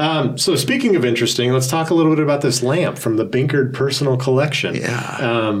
[0.00, 3.24] Um, so speaking of interesting, let's talk a little bit about this lamp from the
[3.24, 4.74] Binkard Personal Collection.
[4.74, 5.52] Yeah.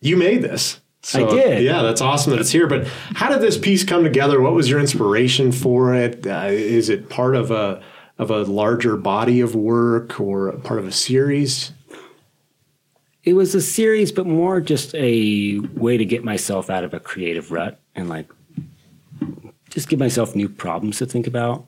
[0.00, 0.80] You made this.
[1.02, 1.62] So, I did.
[1.62, 2.66] Yeah, that's awesome that it's here.
[2.66, 4.40] But how did this piece come together?
[4.40, 6.26] What was your inspiration for it?
[6.26, 7.82] Uh, is it part of a
[8.18, 11.72] of a larger body of work or part of a series?
[13.28, 16.98] It was a series, but more just a way to get myself out of a
[16.98, 18.26] creative rut and like
[19.68, 21.66] just give myself new problems to think about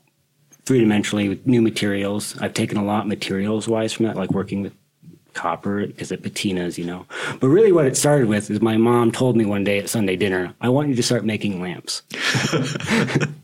[0.65, 2.35] three dimensionally with new materials.
[2.39, 4.73] I've taken a lot materials wise from that, like working with
[5.35, 7.05] copper because it patinas, you know.
[7.39, 10.15] But really, what it started with is my mom told me one day at Sunday
[10.15, 12.01] dinner, "I want you to start making lamps."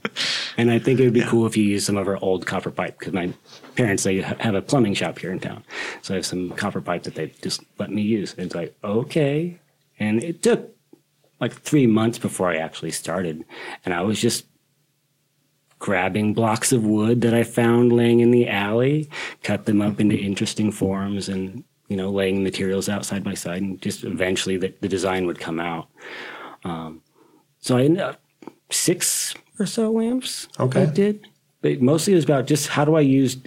[0.57, 2.71] and I think it would be cool if you use some of our old copper
[2.71, 3.31] pipe because my
[3.75, 5.63] parents they have a plumbing shop here in town,
[6.01, 8.33] so I have some copper pipe that they just let me use.
[8.33, 9.59] And it's like okay,
[9.99, 10.75] and it took
[11.39, 13.45] like three months before I actually started,
[13.85, 14.45] and I was just
[15.79, 19.09] grabbing blocks of wood that I found laying in the alley,
[19.43, 23.61] cut them up into interesting forms, and you know, laying materials out side by side,
[23.61, 25.87] and just eventually the, the design would come out.
[26.63, 27.01] Um,
[27.59, 28.21] so I ended up
[28.69, 30.47] six or so lamps.
[30.59, 30.83] Okay.
[30.83, 31.27] I did,
[31.61, 33.37] but mostly it was about just how do I use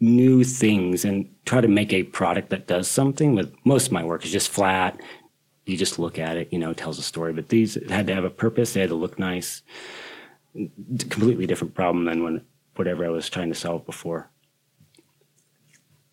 [0.00, 3.34] new things and try to make a product that does something.
[3.34, 5.00] With most of my work is just flat.
[5.66, 7.32] You just look at it, you know, it tells a story.
[7.32, 8.72] But these had to have a purpose.
[8.72, 9.62] They had to look nice
[11.10, 12.44] completely different problem than when
[12.76, 14.30] whatever I was trying to solve before.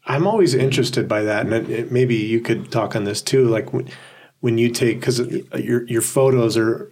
[0.05, 3.47] I'm always interested by that, and it, it- maybe you could talk on this too.
[3.47, 3.87] Like when,
[4.39, 5.19] when you take because
[5.57, 6.91] your your photos are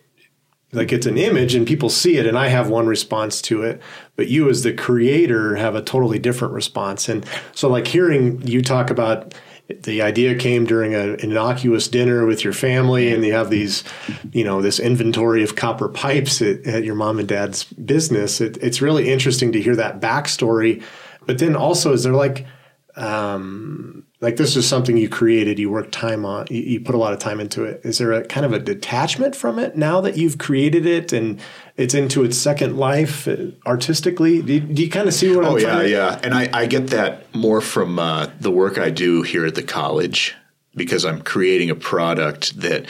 [0.73, 3.81] like it's an image and people see it, and I have one response to it,
[4.15, 7.07] but you as the creator have a totally different response.
[7.07, 9.33] And so, like hearing you talk about
[9.69, 13.83] the idea came during an innocuous dinner with your family, and you have these,
[14.31, 18.41] you know, this inventory of copper pipes at, at your mom and dad's business.
[18.41, 20.83] It, it's really interesting to hear that backstory.
[21.25, 22.45] But then also, is there like
[22.95, 26.97] um, like this is something you created you worked time on you, you put a
[26.97, 27.81] lot of time into it.
[27.83, 31.39] Is there a kind of a detachment from it now that you've created it and
[31.75, 34.41] it's into its second life uh, artistically?
[34.41, 36.49] Do you, do you kind of see what i'm Oh yeah, trying yeah, and I,
[36.53, 40.35] I get that more from uh, the work I do here at the college
[40.73, 42.85] because I'm creating a product that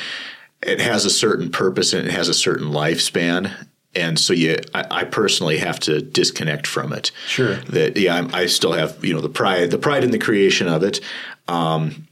[0.62, 4.86] it has a certain purpose and it has a certain lifespan, and so you, I,
[4.92, 7.12] I personally have to disconnect from it.
[7.28, 7.56] Sure.
[7.56, 10.68] That yeah, I'm, I still have you know the pride, the pride in the creation
[10.68, 11.00] of it.
[11.48, 12.08] Um,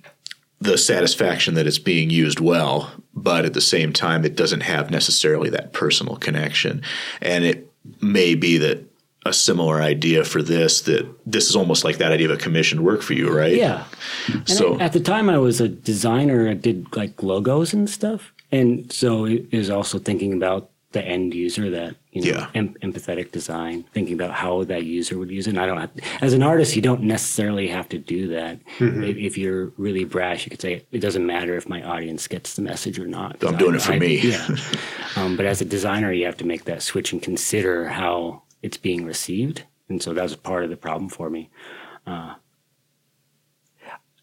[0.60, 4.92] the satisfaction that it's being used well, but at the same time, it doesn't have
[4.92, 6.84] necessarily that personal connection.
[7.20, 7.68] And it
[8.00, 8.84] may be that
[9.26, 12.84] a similar idea for this that this is almost like that idea of a commissioned
[12.84, 13.56] work for you, right?
[13.56, 13.86] Yeah.
[14.32, 16.48] And So- I- at the time, I was a designer.
[16.48, 21.34] I did like logos and stuff, and so it is also thinking about the end
[21.34, 22.48] user that you know Yeah.
[22.54, 25.52] em- empathetic design, thinking about how that user would use it.
[25.52, 28.60] And I don't have, as an artist, you don't necessarily have to do that.
[28.80, 29.04] Mm-hmm.
[29.04, 32.56] If, if you're really brash, you could say it doesn't matter if my audience gets
[32.56, 34.18] the message or not I'm doing it for I- me.
[34.20, 34.48] Yeah.
[35.16, 38.78] um, but as a designer, you have to make that switch and consider how it's
[38.78, 39.64] being received.
[39.90, 41.50] And so that was part of the problem for me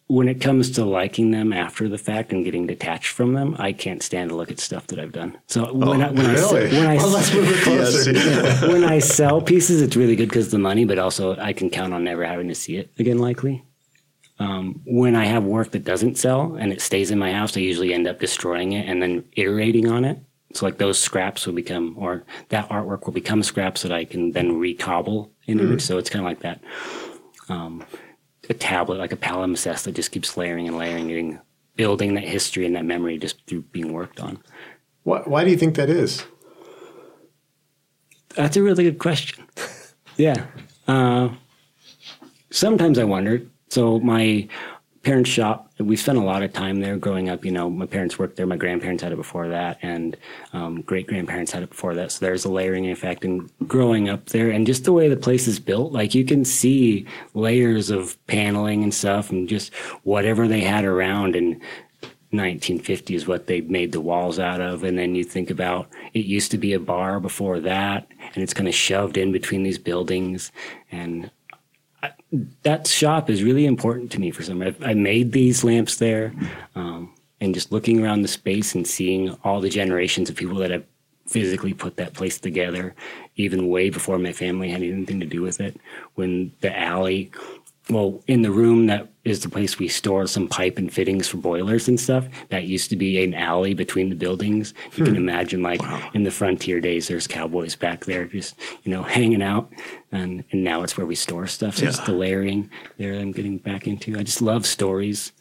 [0.09, 3.71] when it comes to liking them after the fact and getting detached from them, I
[3.71, 5.37] can't stand to look at stuff that I've done.
[5.45, 8.61] So when I when I really se- when I well, let's move closer Yes.
[8.63, 11.93] when I sell pieces, it's really good because the money, but also I can count
[11.93, 13.63] on never having to see it again, likely.
[14.39, 17.59] Um, when I have work that doesn't sell and it stays in my house, I
[17.59, 20.17] usually end up destroying it and then iterating on it.
[20.55, 24.31] So like those scraps will become, or that artwork will become scraps that I can
[24.31, 25.81] then recobble an image.
[25.83, 26.61] So it's kind of like that.
[27.49, 27.83] Um,
[28.49, 31.39] a tablet, like a palimpsest that just keeps layering and layering, getting
[31.75, 34.37] building that history and that memory just through being worked on.
[35.03, 36.25] why, why do you think that is
[38.35, 39.45] That's a really good question.
[40.17, 40.45] yeah.
[40.87, 41.29] Uh,
[42.51, 43.49] sometimes I wondered.
[43.69, 44.47] So my
[45.03, 47.45] parents' shop, we spent a lot of time there growing up.
[47.45, 48.45] You know, my parents worked there.
[48.45, 50.17] My grandparents had it before that, and
[50.51, 52.11] um, great grandparents had it before that.
[52.11, 53.23] So there's a layering effect.
[53.23, 56.43] And growing up there, and just the way the place is built, like you can
[56.43, 61.61] see layers of paneling and stuff, and just whatever they had around and
[62.31, 64.83] 1950 is what they made the walls out of.
[64.83, 68.53] And then you think about it used to be a bar before that, and it's
[68.53, 70.51] kind of shoved in between these buildings.
[70.91, 71.31] And
[72.01, 72.11] I,
[72.63, 74.61] that shop is really important to me for some.
[74.61, 76.33] I've, I made these lamps there,
[76.75, 80.71] um, and just looking around the space and seeing all the generations of people that
[80.71, 80.85] have
[81.27, 82.95] physically put that place together,
[83.35, 85.79] even way before my family had anything to do with it.
[86.15, 87.31] When the alley
[87.89, 91.37] well, in the room that is the place we store some pipe and fittings for
[91.37, 92.27] boilers and stuff.
[92.49, 94.73] That used to be an alley between the buildings.
[94.95, 95.21] You can hmm.
[95.21, 95.81] imagine, like
[96.13, 99.71] in the frontier days, there's cowboys back there just you know hanging out,
[100.11, 101.77] and and now it's where we store stuff.
[101.77, 102.05] So it's Yeah.
[102.05, 103.13] the layering there.
[103.13, 104.17] I'm getting back into.
[104.17, 105.31] I just love stories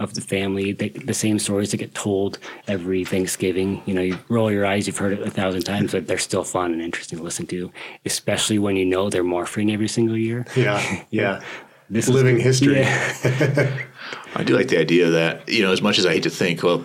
[0.00, 0.72] of the family.
[0.72, 3.82] They, the same stories that get told every Thanksgiving.
[3.84, 6.42] You know, you roll your eyes, you've heard it a thousand times, but they're still
[6.42, 7.70] fun and interesting to listen to,
[8.06, 10.46] especially when you know they're morphing every single year.
[10.56, 11.42] Yeah, yeah.
[11.90, 12.80] This is- Living history.
[12.80, 13.82] Yeah.
[14.36, 16.62] I do like the idea that, you know, as much as I hate to think,
[16.62, 16.84] well,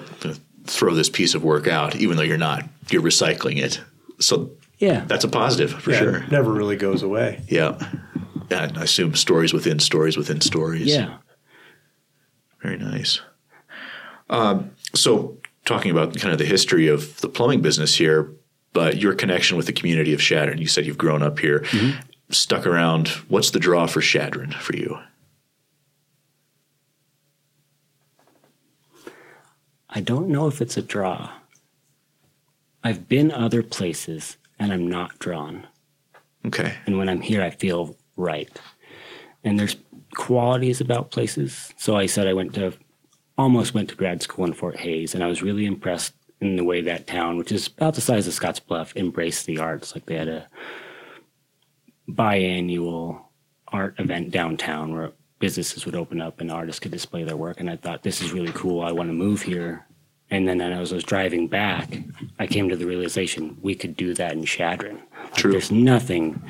[0.65, 3.79] throw this piece of work out, even though you're not, you're recycling it.
[4.19, 5.05] So Yeah.
[5.07, 6.15] that's a positive for Yeah, sure.
[6.17, 7.43] It never really goes away.
[7.47, 7.77] Yeah.
[8.49, 10.87] Yeah, I assume stories within stories within stories.
[10.87, 11.17] Yeah.
[12.61, 13.21] Very nice.
[14.29, 18.31] Um, so, talking about kind of the history of the plumbing business here,
[18.73, 21.63] but your connection with the community of Chadron, you said you've grown up here,
[22.29, 23.09] stuck around.
[23.29, 24.99] What's the draw for Chadron for you?
[29.89, 31.31] I don't know if it's a draw.
[32.83, 35.67] I've been other places and I'm not drawn.
[36.45, 36.75] Okay.
[36.85, 38.49] And when I'm here, I feel right.
[39.43, 39.77] And there's
[40.13, 41.73] qualities about places.
[41.77, 42.73] So I said I went to,
[43.37, 46.63] almost went to grad school in Fort Hays, and I was really impressed in the
[46.63, 49.95] way that town, which is about the size of Scottsbluff, embraced the arts.
[49.95, 50.47] Like they had a
[52.09, 53.21] biannual
[53.67, 57.59] art event downtown where businesses would open up and artists could display their work.
[57.59, 58.81] And I thought, this is really cool.
[58.81, 59.85] I want to move here.
[60.31, 61.99] And then as I was driving back,
[62.39, 65.01] I came to the realization we could do that in Chadron.
[65.23, 65.51] Like, True.
[65.51, 66.41] There's nothing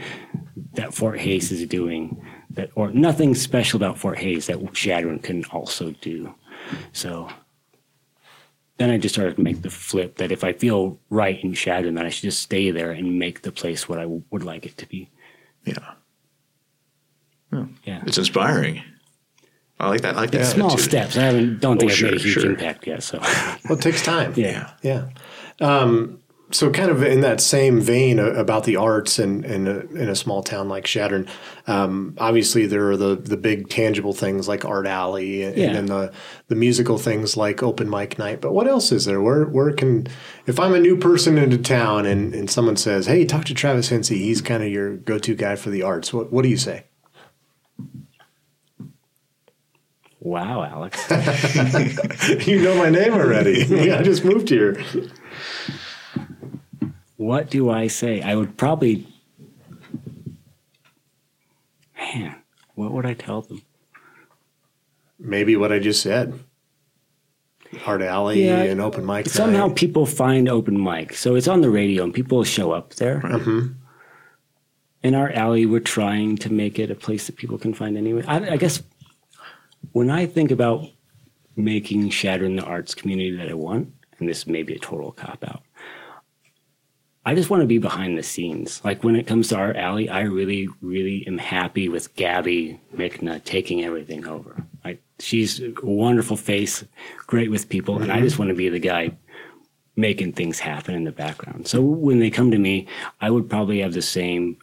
[0.74, 5.44] that Fort Hays is doing that, or nothing special about Fort Hays that Chadron can
[5.46, 6.34] also do.
[6.94, 7.30] So
[8.78, 11.96] then I just started to make the flip that if I feel right in Chadron,
[11.96, 14.78] then I should just stay there and make the place what I would like it
[14.78, 15.10] to be.
[15.66, 15.94] Yeah.
[17.86, 18.04] Yeah.
[18.06, 18.82] It's inspiring.
[19.80, 20.16] I like that.
[20.16, 20.46] I like that.
[20.46, 20.86] Small attitude.
[20.86, 21.18] steps.
[21.18, 22.46] I haven't, don't think Oh, I've made a huge sure.
[22.52, 23.04] impact yet.
[23.04, 23.20] So
[23.70, 24.34] Well, it takes time.
[24.36, 24.72] yeah.
[24.82, 25.10] Yeah.
[25.62, 26.20] Um,
[26.56, 30.10] so, kind of in that same vein uh, about the arts and in, a, in
[30.10, 31.28] a small town like Chadron,
[31.68, 35.66] um, obviously there are the, the big tangible things like Art Alley and, Yeah.
[35.68, 36.14] and then the,
[36.48, 38.40] the musical things like Open Mic Night.
[38.42, 39.22] But what else is there?
[39.22, 40.08] Where where can
[40.46, 43.90] if I'm a new person into town and, and someone says, "Hey, talk to Travis
[43.90, 44.18] Hencey.
[44.18, 46.86] He's kind of your go to guy for the arts." What what do you say?
[50.20, 51.08] Wow, Alex.
[52.48, 53.62] you know my name already.
[53.92, 54.84] I just moved here.
[57.18, 58.22] What do I say?
[58.22, 59.08] I would probably,
[61.98, 62.36] man,
[62.76, 63.62] what would I tell them?
[65.18, 66.38] Maybe what I just said.
[67.86, 69.28] Art Alley Yeah, and Open Mic.
[69.28, 69.76] Somehow Night.
[69.76, 71.14] people find open mic.
[71.14, 73.20] So it's on the radio and people show up there.
[73.22, 73.68] Mm-hmm.
[75.04, 78.24] In Art Alley, we're trying to make it a place that people can find anyway.
[78.28, 78.82] I, I guess
[79.92, 80.88] when I think about
[81.56, 85.44] making Shattering the arts community that I want, and this may be a total cop
[85.44, 85.62] out,
[87.26, 88.82] I just want to be behind the scenes.
[88.84, 93.44] Like when it comes to Art Alley, I really, really am happy with Gabby Mikna
[93.44, 94.64] taking everything over.
[94.84, 96.84] Like she's a wonderful face,
[97.26, 99.18] great with people, and I just want to be the guy
[99.96, 101.68] making things happen in the background.
[101.68, 102.88] So when they come to me,
[103.22, 104.58] I would probably have the same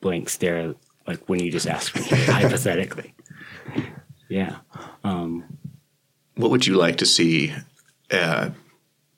[0.00, 0.74] blank stare
[1.06, 3.14] like when you just asked me hypothetically.
[4.28, 4.56] Yeah.
[6.34, 7.54] What would you like to see
[8.10, 8.50] uh,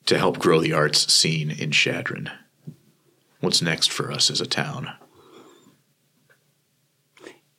[0.05, 2.29] to help grow the arts scene in Chadron?
[3.45, 4.91] What's next for us as a town?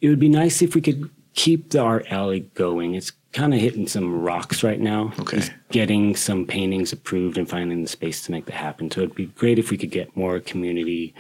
[0.01, 2.96] It would be nice if we could keep the art alley going.
[2.96, 5.12] It's kind of hitting some rocks right now.
[5.20, 5.37] Okay.
[5.37, 8.90] Just getting some paintings approved and finding the space to make that happen.
[8.90, 11.14] So it'd be great if we could get more community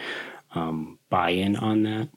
[0.54, 2.08] um, buy-in on that,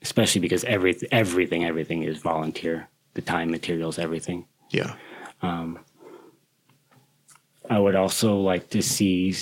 [0.00, 2.86] especially because every, everything, everything is volunteer.
[3.14, 4.46] The time, materials, everything.
[4.70, 4.94] Yeah.
[5.42, 5.74] I
[7.78, 9.34] would also like to see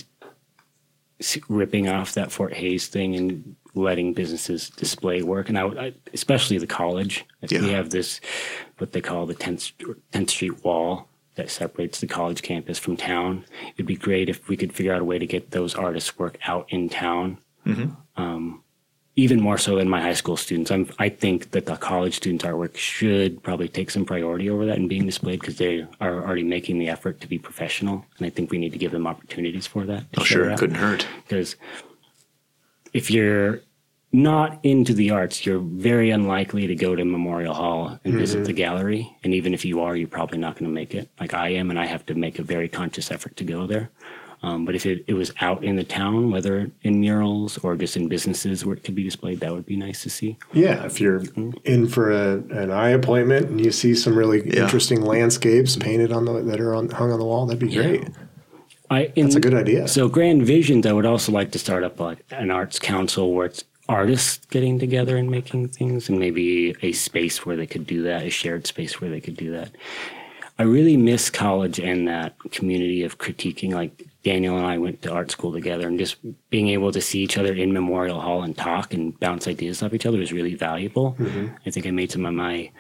[1.49, 5.49] ripping off that Fort Hays thing and letting businesses display work.
[5.49, 7.25] And I, I especially the college.
[7.49, 7.61] Yeah.
[7.61, 8.21] We have this,
[8.79, 9.73] what they call the 10th,
[10.13, 13.45] 10th Street wall that separates the college campus from town.
[13.75, 16.39] It'd be great if we could figure out a way to get those artists' work
[16.47, 17.39] out in town.
[18.17, 18.63] Um,
[19.19, 20.71] even more so in my high school students.
[20.71, 24.79] I'm, I think that the college students' artwork should probably take some priority over that
[24.79, 28.07] and being displayed because they are already making the effort to be professional.
[28.17, 30.05] And I think we need to give them opportunities for that.
[30.17, 30.47] Oh, sure.
[30.47, 30.61] that.
[30.61, 31.05] Couldn't hurt.
[31.25, 31.57] Because
[32.93, 33.61] if you're
[34.13, 38.45] not into the arts, you're very unlikely to go to Memorial Hall and visit mm-hmm.
[38.45, 39.17] the gallery.
[39.25, 41.11] And even if you are, you're probably not going to make it.
[41.19, 43.91] Like I am, and I have to make a very conscious effort to go there.
[44.43, 47.97] Um, but if it, it was out in the town, whether in murals or just
[47.97, 50.37] in businesses where it could be displayed, that would be nice to see.
[50.53, 51.23] Yeah, if you're
[51.65, 54.63] in for a, an eye appointment and you see some really Yeah.
[54.65, 58.09] interesting landscapes painted on the that are on, hung on the wall, that'd be great.
[58.91, 59.87] I, in, That's a good idea.
[59.89, 63.47] So Grand Visions, I would also like to start up like an arts council where
[63.47, 68.03] it's artists getting together and making things, and maybe a space where they could do
[68.05, 69.71] that, a shared space where they could do that.
[70.59, 73.73] I really miss college and that community of critiquing.
[73.73, 76.17] Like Daniel and I went to art school together, and just
[76.51, 79.95] being able to see each other in Memorial Hall and talk and bounce ideas off
[79.95, 81.17] each other was really valuable.
[81.19, 81.55] Mm-hmm.
[81.65, 82.71] I think I made some of my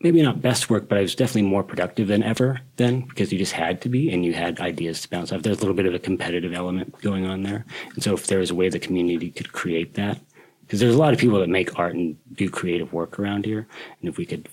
[0.00, 3.38] maybe not best work, but I was definitely more productive than ever then because you
[3.38, 5.42] just had to be and you had ideas to bounce off.
[5.42, 7.64] There's a little bit of a competitive element going on there.
[7.94, 10.20] And so if there was a way the community could create that,
[10.60, 13.66] because there's a lot of people that make art and do creative work around here.
[14.00, 14.48] And if we could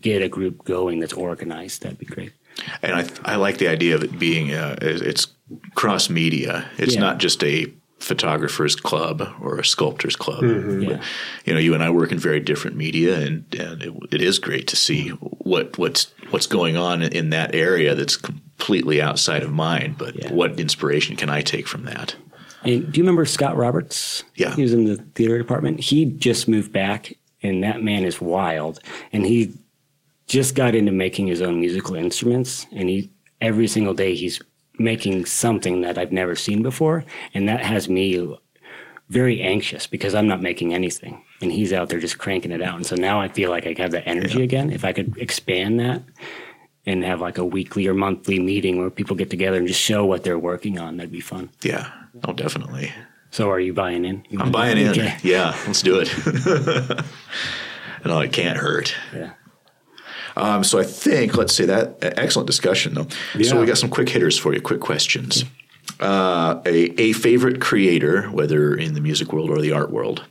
[0.00, 2.32] get a group going that's organized, that'd be great.
[2.82, 5.26] And I, I like the idea of it being uh, it's
[5.74, 6.68] cross media.
[6.78, 7.00] It's Yeah.
[7.00, 10.42] not just a photographer's club or a sculptor's club.
[10.42, 11.00] Yeah.
[11.44, 14.38] You know, you and I work in very different media, and, and it, it is
[14.38, 19.52] great to see what what's what's going on in that area that's completely outside of
[19.52, 19.94] mine.
[19.98, 20.32] But Yeah.
[20.32, 22.14] what inspiration can I take from that?
[22.62, 24.22] And do you remember Scott Roberts?
[24.34, 24.54] Yeah.
[24.54, 25.80] He was in the theater department.
[25.80, 28.80] He just moved back, and that man is wild.
[29.12, 29.52] And he
[30.30, 34.40] just got into making his own musical instruments, and he every single day he's
[34.78, 38.36] making something that I've never seen before, and that has me
[39.08, 42.76] very anxious because I'm not making anything, and he's out there just cranking it out.
[42.76, 44.70] And so now I feel like I have that energy again.
[44.70, 46.00] If I could expand that
[46.86, 50.06] and have like a weekly or monthly meeting where people get together and just show
[50.06, 51.50] what they're working on, that'd be fun.
[51.64, 51.90] Yeah,
[52.24, 52.92] oh, definitely.
[53.32, 54.24] So are you buying in?
[54.28, 54.90] You I'm buying in.
[54.90, 55.16] Okay.
[55.24, 56.08] Yeah, let's do it.
[58.04, 58.94] no, oh, it can't hurt.
[59.12, 59.32] Yeah.
[60.36, 63.06] Um, so I think let's say that excellent discussion though.
[63.42, 65.44] So we got some quick hitters for you, quick questions.
[65.98, 70.24] Uh, a a favorite creator, whether in the music world or the art world.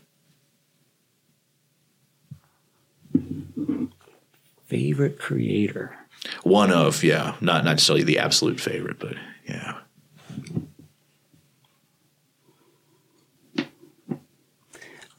[4.66, 5.98] Favorite creator?
[6.44, 9.16] One of yeah, not not necessarily the absolute favorite, but
[9.48, 9.80] yeah.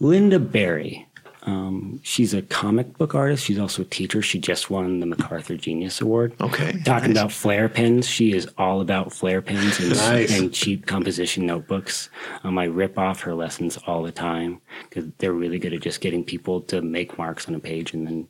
[0.01, 1.07] Lynda Barry.
[1.44, 3.44] Um, she's a comic book artist.
[3.46, 4.20] She's also a teacher.
[4.20, 6.35] She just won the MacArthur Genius Award.
[6.40, 7.18] Okay, Talking nice.
[7.18, 10.38] about Flair pens, she is all about Flair pens and, Nice.
[10.38, 12.11] and cheap composition notebooks.
[12.44, 16.00] Um, I rip off her lessons all the time because they're really good at just
[16.03, 18.29] getting people to make marks on a page and then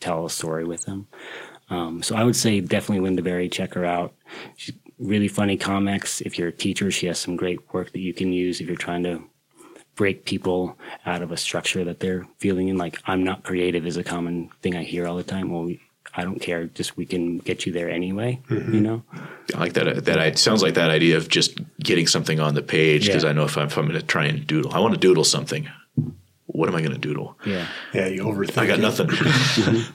[0.00, 1.06] tell a story with them.
[1.70, 3.48] Um, so I would say definitely Lynda Barry.
[3.48, 4.12] Check her out.
[4.56, 6.20] She's really funny comics.
[6.20, 8.76] If you're a teacher, she has some great work that you can use if you're
[8.76, 9.22] trying to
[9.94, 12.76] break people out of a structure that they're feeling in.
[12.78, 15.50] Like I'm not creative is a common thing I hear all the time.
[15.50, 15.80] Well, we,
[16.14, 16.64] I don't care.
[16.66, 18.40] Just we can get you there anyway.
[18.48, 18.74] Mm-hmm.
[18.74, 19.02] You know.
[19.54, 19.88] I like that.
[19.88, 23.24] Uh, that it sounds like that idea of just getting something on the page because
[23.24, 23.30] Yeah.
[23.30, 25.24] I know if I'm, if I'm going to try and doodle, I want to doodle
[25.24, 25.68] something.
[26.46, 27.38] What am I going to doodle?
[27.46, 27.66] Yeah.
[27.94, 28.58] Yeah, you overthink.
[28.58, 28.82] I got it.
[28.82, 29.82] nothing.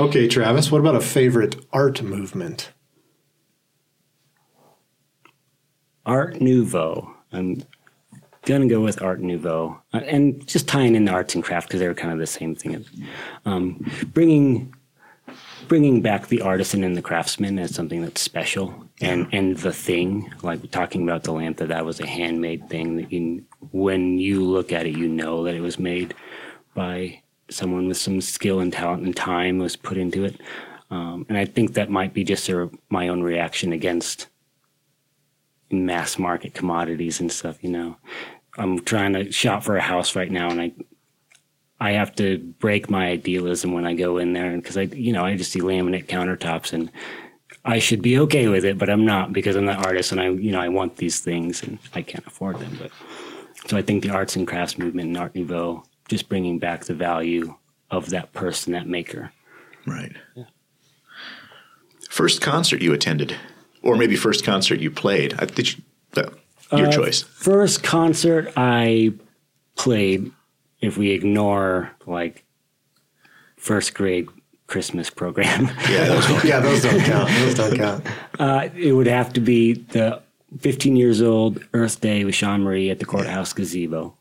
[0.00, 2.72] Okay, Travis, what about a favorite art movement?
[6.04, 7.14] Art Nouveau.
[7.32, 7.62] I'm
[8.46, 11.80] gonna go with Art Nouveau, uh, and just tying in the arts and craft because
[11.80, 12.84] they're kind of the same thing.
[13.44, 14.74] Um, bringing
[15.66, 20.32] bringing back the artisan and the craftsman as something that's special, and and the thing
[20.42, 24.44] like talking about the lamp that that was a handmade thing that you when you
[24.44, 26.14] look at it you know that it was made
[26.74, 30.40] by someone with some skill and talent and time was put into it.
[30.90, 34.28] Um, and I think that might be just a, my own reaction against
[35.70, 37.62] mass market commodities and stuff.
[37.62, 37.96] You know,
[38.56, 40.72] I'm trying to shop for a house right now, and I
[41.80, 45.24] I have to break my idealism when I go in there, because I you know
[45.24, 46.90] I just see laminate countertops and.
[47.66, 50.28] I should be okay with it, but I'm not because I'm the artist and I,
[50.28, 52.76] you know, I want these things and I can't afford them.
[52.78, 52.90] But
[53.66, 56.94] so I think the arts and crafts movement and Art Nouveau just bringing back the
[56.94, 57.54] value
[57.90, 59.32] of that person, that maker.
[59.86, 60.12] Right.
[62.10, 63.36] First concert you attended,
[63.82, 65.34] or maybe first concert you played.
[65.38, 65.82] I, did you,
[66.16, 66.30] uh,
[66.78, 67.22] your Uh, choice.
[67.22, 69.12] First concert I
[69.76, 70.30] played,
[70.80, 72.44] if we ignore like
[73.56, 74.28] first grade
[74.66, 77.28] Christmas program, Yeah, that was Yeah, those don't count.
[77.30, 78.06] Those don't count.
[78.38, 80.20] uh, it would have to be the
[80.60, 84.14] 15 years old Earth Day with Sean Marie at the courthouse gazebo.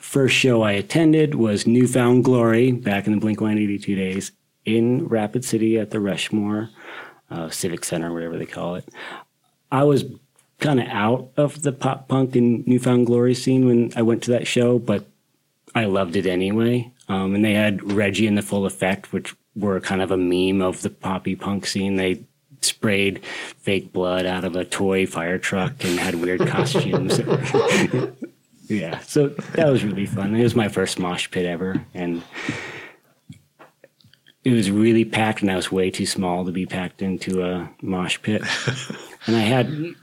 [0.00, 4.32] First show I attended was New Found Glory back in the Blink 182 days
[4.64, 6.70] in Rapid City at the Rushmore
[7.30, 8.88] uh, Civic Center, whatever they call it.
[9.70, 10.04] I was
[10.58, 14.22] kind of out of the pop punk and New Found Glory scene when I went
[14.24, 15.06] to that show, but
[15.74, 16.92] I loved it anyway.
[17.08, 20.62] Um, and they had Reggie and the Full Effect, which were kind of a meme
[20.62, 21.96] of the poppy punk scene.
[21.96, 22.24] They
[22.60, 27.18] sprayed fake blood out of a toy fire truck and had weird costumes.
[28.68, 30.34] yeah, so that was really fun.
[30.34, 32.22] It was my first mosh pit ever, and
[34.44, 37.70] it was really packed, and I was way too small to be packed into a
[37.82, 38.42] mosh pit.
[39.26, 39.94] and I had,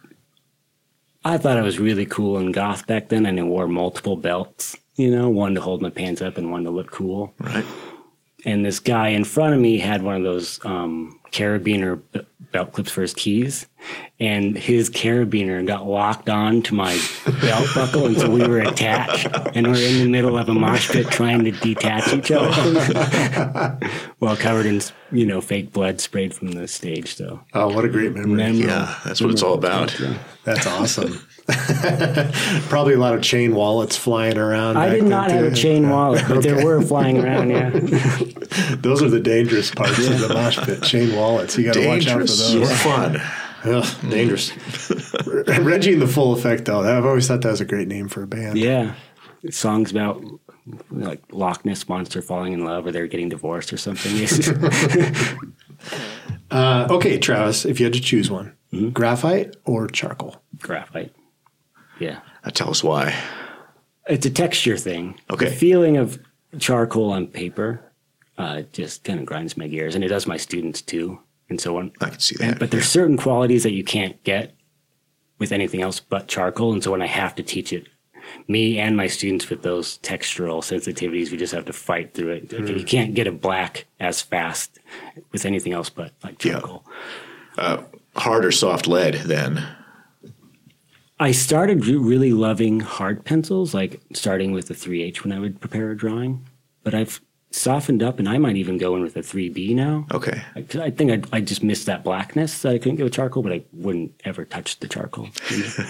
[1.25, 4.77] I thought it was really cool and goth back then, and it wore multiple belts.
[4.95, 7.65] You know, one to hold my pants up and one to look cool Right.
[8.45, 12.01] And this guy in front of me had one of those um, carabiner
[12.51, 13.65] belt clips for his keys,
[14.19, 16.97] and his carabiner got locked on to my
[17.41, 20.89] belt buckle, and so we were attached, and we're in the middle of a mosh
[20.89, 23.77] pit trying to detach each other,
[24.19, 24.81] while covered in
[25.11, 27.15] you know fake blood sprayed from the stage.
[27.15, 28.35] So Oh, what a great memory.
[28.35, 29.99] memorable- Yeah, that's what it's all about.
[29.99, 30.17] Yeah.
[30.45, 31.19] That's awesome.
[32.69, 34.77] Probably a lot of chain wallets flying around.
[34.77, 35.55] I did not have a too.
[35.55, 37.51] chain wallet, but there were flying around.
[37.51, 37.69] Yeah,
[38.79, 40.81] Those are the dangerous parts of the mosh pit.
[40.81, 41.55] Chain wallets.
[41.57, 42.55] You got to watch out for those.
[42.55, 43.21] or fun.
[43.63, 44.51] Ugh, dangerous.
[45.59, 46.81] Reggie and the Full Effect, though.
[46.81, 48.57] I've always thought that was a great name for a band.
[48.57, 48.93] yeah.
[49.51, 50.23] Songs about
[50.89, 54.27] like Loch Ness monster falling in love, or they're getting divorced or something.
[56.51, 58.89] Uh, okay, Travis, if you had to choose one, Mm-hmm.
[58.89, 60.41] graphite or charcoal?
[60.59, 61.13] graphite.
[61.99, 62.19] Yeah.
[62.43, 63.15] Uh, Tell us why.
[64.07, 65.19] It's a texture thing.
[65.31, 65.49] Okay.
[65.49, 66.19] The feeling of
[66.59, 67.81] charcoal on paper
[68.37, 71.19] uh, just kind of grinds my gears, and it does my students too,
[71.49, 71.91] and so on.
[72.01, 72.59] I can see that.
[72.59, 74.53] But there's certain qualities that you can't get
[75.39, 77.87] with anything else but charcoal, and so when I have to teach it,
[78.47, 82.51] me and my students with those textural sensitivities, we just have to fight through it.
[82.51, 84.79] Like, You can't get a black as fast
[85.31, 86.53] with anything else but like Yeah.
[86.53, 86.83] charcoal.
[88.15, 89.65] Hard or soft lead, then.
[91.19, 95.91] I started really loving hard pencils, like starting with the 3H when I would prepare
[95.91, 96.45] a drawing.
[96.83, 100.07] But I've softened up, and I might even go in with a 3B now.
[100.13, 100.41] Okay.
[100.55, 103.43] I, I think I, I just missed that blackness that I couldn't get with charcoal,
[103.43, 105.29] but I wouldn't ever touch the charcoal.
[105.49, 105.85] you know?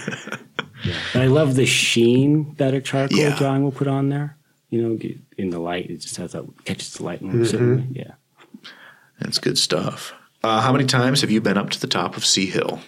[0.84, 0.94] yeah.
[1.12, 3.36] But I love the sheen that a charcoal Yeah.
[3.36, 4.36] drawing will put on there.
[4.70, 4.98] You know,
[5.38, 7.20] in the light, it just has that catches the light.
[7.20, 7.88] certain.
[7.92, 8.12] Yeah.
[9.20, 10.12] That's good stuff.
[10.44, 12.80] Uh, how many times have you been up to the top of C Hill?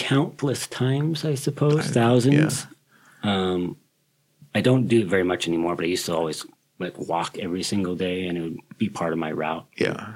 [0.00, 2.66] Countless times, I suppose, thousands.
[3.22, 3.76] Um,
[4.54, 6.44] I don't do it very much anymore, but I used to always
[6.78, 9.66] like walk every single day, and it would be part of my route.
[9.76, 10.14] Yeah.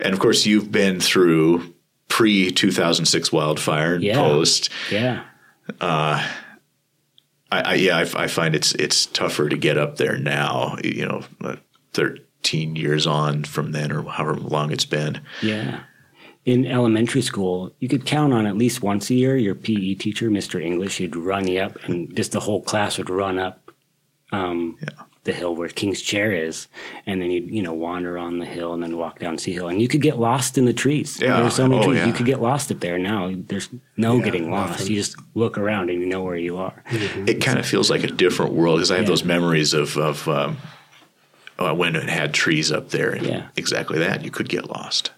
[0.00, 1.74] And of course, you've been through
[2.08, 4.16] pre 2006 wildfire and Yeah.
[4.16, 4.70] post.
[4.90, 5.24] Yeah,
[5.80, 6.26] I,
[7.50, 10.76] I yeah, I, I find it's it's tougher to get up there now.
[10.82, 11.56] You know, uh,
[11.92, 15.20] thirteen years on from then, or however long it's been.
[15.42, 15.80] yeah.
[16.44, 20.28] In elementary school, you could count on at least once a year your PE teacher,
[20.28, 20.60] Mr.
[20.60, 23.70] English, he'd run you up, and just the whole class would run up
[24.32, 24.88] um, Yeah.
[25.22, 26.66] the hill where King's Chair is,
[27.06, 29.68] and then you'd you know wander on the hill and then walk down C Hill,
[29.68, 31.20] and you could get lost in the trees.
[31.20, 31.34] Yeah.
[31.36, 32.06] there were so many Oh, trees yeah.
[32.08, 32.98] you could get lost up there.
[32.98, 34.70] Now there's no Yeah, getting lost.
[34.80, 34.86] nothing.
[34.88, 36.82] You just look around and you know where you are.
[37.26, 39.10] It kind of feels like a different world because I have Yeah.
[39.10, 40.56] those memories of of um,
[41.60, 43.10] uh, when it had trees up there.
[43.10, 43.42] And Yeah.
[43.56, 44.24] exactly that.
[44.24, 45.12] You could get lost.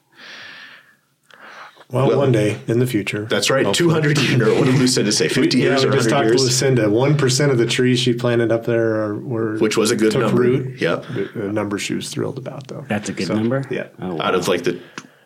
[1.95, 3.27] Well, Well- one day in the future.
[3.31, 3.73] That's right.
[3.75, 4.41] Two hundred years.
[4.43, 5.29] Or what did Lucinda say?
[5.29, 6.43] Fifty yeah, years we or just hundred talked to years?
[6.43, 6.91] Lucinda.
[6.91, 10.13] One percent of the trees she planted up there are, were Which was a good
[10.19, 10.43] number.
[10.43, 10.81] root.
[10.81, 11.05] Yep.
[11.37, 12.85] A number she was thrilled about, though.
[12.89, 13.65] That's a good So, number.
[13.71, 14.81] Yeah, Oh, Out of like the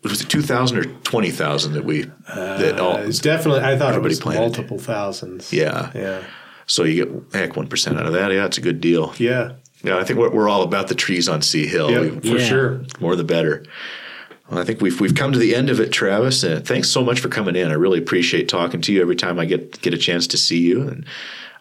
[0.05, 3.63] was it two thousand or twenty thousand that we that all Uh, it's definitely.
[3.63, 4.41] I thought it Everybody was planted.
[4.41, 5.53] multiple thousands.
[5.53, 5.91] Yeah.
[5.95, 6.21] yeah,
[6.67, 8.31] so you get heck one percent out of that.
[8.33, 9.13] Yeah, it's a good deal.
[9.19, 9.53] yeah,
[9.83, 11.91] Yeah, I think we're, we're all about the trees on C Hill.
[11.91, 12.45] yeah, We- for Yeah.
[12.47, 12.81] sure.
[13.01, 13.65] more the better.
[14.49, 16.43] Well, I think we've we've come to the end of it, Travis.
[16.43, 17.71] And thanks so much for coming in.
[17.71, 20.61] I really appreciate talking to you every time I get get a chance to see
[20.61, 21.07] you, and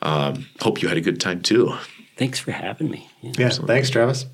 [0.02, 1.74] um, hope you had a good time too.
[2.16, 3.10] Thanks for having me.
[3.22, 3.34] Yeah.
[3.38, 4.26] Yeah, thanks, Travis.